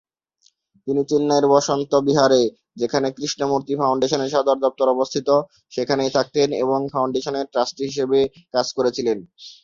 তিনি 0.87 1.01
চেন্নাইয়ের 1.09 1.45
বসন্ত 1.53 1.91
বিহারে, 2.07 2.41
যেখানে 2.81 3.07
কৃষ্ণমূর্তি 3.17 3.73
ফাউন্ডেশনের 3.79 4.33
সদর 4.33 4.57
দফতর 4.63 4.87
অবস্থিত, 4.89 5.27
সেখানেই 5.71 6.11
থাকতেন 6.17 6.49
এবং 6.63 6.79
এই 6.81 6.91
ফাউন্ডেশনের 6.93 7.49
ট্রাস্টি 7.53 7.83
হিসাবে 7.89 8.19
কাজ 8.53 8.67
করেছিলেন। 8.77 9.17